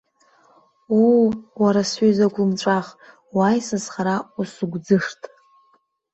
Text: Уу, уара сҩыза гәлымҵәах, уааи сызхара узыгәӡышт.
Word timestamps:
Уу, 0.99 1.25
уара 1.61 1.81
сҩыза 1.89 2.27
гәлымҵәах, 2.33 2.87
уааи 3.35 3.59
сызхара 3.67 4.15
узыгәӡышт. 4.39 5.21